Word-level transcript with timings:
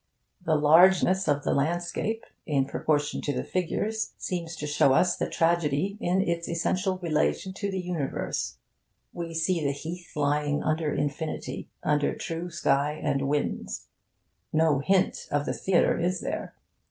The 0.43 0.55
largeness 0.55 1.27
of 1.27 1.43
the 1.43 1.53
landscape 1.53 2.23
in 2.47 2.65
proportion 2.65 3.21
to 3.21 3.33
the 3.33 3.43
figures 3.43 4.13
seems 4.17 4.55
to 4.55 4.65
show 4.65 4.93
us 4.93 5.15
the 5.15 5.29
tragedy 5.29 5.99
in 6.01 6.21
its 6.23 6.49
essential 6.49 6.97
relation 7.03 7.53
to 7.53 7.69
the 7.69 7.79
universe. 7.79 8.57
We 9.13 9.35
see 9.35 9.63
the 9.63 9.73
heath 9.73 10.13
lying 10.15 10.63
under 10.63 10.91
infinity, 10.91 11.69
under 11.83 12.15
true 12.15 12.49
sky 12.49 12.93
and 12.99 13.27
winds. 13.29 13.89
No 14.51 14.79
hint 14.79 15.27
of 15.29 15.45
the 15.45 15.53
theatre 15.53 15.99
is 15.99 16.19
there. 16.21 16.55